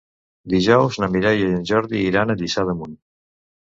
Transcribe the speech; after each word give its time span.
Dijous 0.53 0.97
na 1.03 1.11
Mireia 1.17 1.53
i 1.53 1.59
en 1.59 1.63
Jordi 1.73 2.03
iran 2.09 2.39
a 2.39 2.41
Lliçà 2.43 2.69
d'Amunt. 2.71 3.03